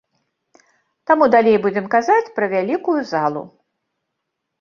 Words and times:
Таму 1.09 1.27
далей 1.35 1.57
будзем 1.65 1.85
казаць 1.95 2.31
пра 2.39 2.45
вялікую 2.55 2.97
залу. 3.11 3.43